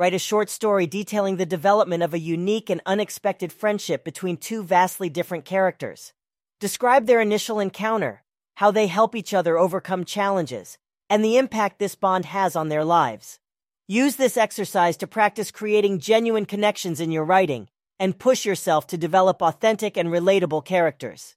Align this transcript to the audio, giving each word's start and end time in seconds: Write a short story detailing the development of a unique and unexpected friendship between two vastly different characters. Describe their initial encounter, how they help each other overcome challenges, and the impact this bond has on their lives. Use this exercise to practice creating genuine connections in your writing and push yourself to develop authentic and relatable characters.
Write 0.00 0.14
a 0.14 0.18
short 0.18 0.48
story 0.48 0.86
detailing 0.86 1.36
the 1.36 1.44
development 1.44 2.02
of 2.02 2.14
a 2.14 2.18
unique 2.18 2.70
and 2.70 2.80
unexpected 2.86 3.52
friendship 3.52 4.02
between 4.02 4.38
two 4.38 4.62
vastly 4.62 5.10
different 5.10 5.44
characters. 5.44 6.14
Describe 6.58 7.04
their 7.04 7.20
initial 7.20 7.60
encounter, 7.60 8.22
how 8.54 8.70
they 8.70 8.86
help 8.86 9.14
each 9.14 9.34
other 9.34 9.58
overcome 9.58 10.06
challenges, 10.06 10.78
and 11.10 11.22
the 11.22 11.36
impact 11.36 11.78
this 11.78 11.96
bond 11.96 12.24
has 12.24 12.56
on 12.56 12.70
their 12.70 12.82
lives. 12.82 13.40
Use 13.88 14.16
this 14.16 14.38
exercise 14.38 14.96
to 14.96 15.06
practice 15.06 15.50
creating 15.50 15.98
genuine 15.98 16.46
connections 16.46 16.98
in 16.98 17.10
your 17.10 17.26
writing 17.26 17.68
and 17.98 18.18
push 18.18 18.46
yourself 18.46 18.86
to 18.86 18.96
develop 18.96 19.42
authentic 19.42 19.98
and 19.98 20.08
relatable 20.08 20.64
characters. 20.64 21.36